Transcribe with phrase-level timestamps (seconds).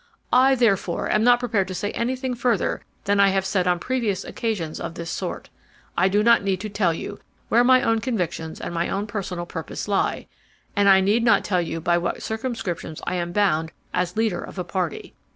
[0.33, 4.23] I, therefore, am not prepared to say anything further than I have said on previous
[4.23, 5.51] occasions of this sort.
[5.95, 9.45] "I do not need to tell you where my own convictions and my own personal
[9.45, 10.25] purpose lie,
[10.75, 14.57] and I need not tell you by what circumscriptions I am bound as leader of
[14.57, 15.13] a party.